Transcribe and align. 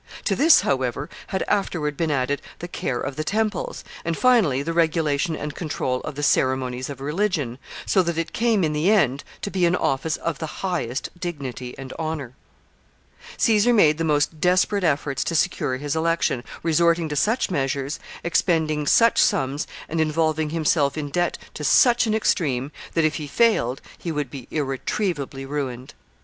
To 0.25 0.35
this, 0.35 0.61
however, 0.61 1.09
had 1.27 1.43
afterward 1.47 1.95
been 1.95 2.09
added 2.09 2.41
the 2.57 2.67
care 2.67 2.99
of 2.99 3.17
the 3.17 3.23
temples, 3.23 3.83
and 4.03 4.17
finally 4.17 4.63
the 4.63 4.73
regulation 4.73 5.35
and 5.35 5.53
control 5.53 6.01
of 6.01 6.15
the 6.15 6.23
ceremonies 6.23 6.89
of 6.89 7.01
religion, 7.01 7.59
so 7.85 8.01
that 8.01 8.17
it 8.17 8.33
came 8.33 8.63
in 8.63 8.73
the 8.73 8.89
end 8.89 9.23
to 9.43 9.51
be 9.51 9.63
an 9.67 9.75
office 9.75 10.15
of 10.17 10.39
the 10.39 10.63
highest 10.65 11.09
dignity 11.19 11.75
and 11.77 11.93
honor. 11.99 12.33
Caesar 13.37 13.75
made 13.75 13.99
the 13.99 14.03
most 14.03 14.41
desperate 14.41 14.83
efforts 14.83 15.23
to 15.23 15.35
secure 15.35 15.77
his 15.77 15.95
election, 15.95 16.43
resorting 16.63 17.07
to 17.09 17.15
such 17.15 17.51
measures, 17.51 17.99
expending 18.23 18.87
such 18.87 19.21
sums, 19.21 19.67
and 19.87 20.01
involving 20.01 20.49
himself 20.49 20.97
in 20.97 21.09
debt 21.11 21.37
to 21.53 21.63
such 21.63 22.07
an 22.07 22.15
extreme, 22.15 22.71
that, 22.95 23.05
if 23.05 23.17
he 23.17 23.27
failed, 23.27 23.81
he 23.99 24.11
would 24.11 24.31
be 24.31 24.47
irretrievably 24.49 25.45
ruined. 25.45 25.93